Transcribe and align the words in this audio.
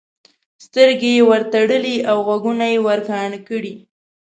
سترګې 0.65 1.11
یې 1.17 1.23
ورتړلې 1.29 1.95
او 2.09 2.17
غوږونه 2.27 2.65
یې 2.73 2.79
ورکاڼه 2.87 3.39
کړي. 3.49 3.73